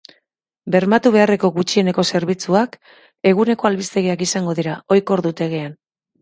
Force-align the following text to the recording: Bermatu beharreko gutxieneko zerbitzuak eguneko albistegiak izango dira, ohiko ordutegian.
Bermatu 0.75 1.09
beharreko 1.15 1.51
gutxieneko 1.57 2.05
zerbitzuak 2.19 2.79
eguneko 3.33 3.69
albistegiak 3.71 4.25
izango 4.27 4.57
dira, 4.63 4.75
ohiko 4.97 5.17
ordutegian. 5.21 5.79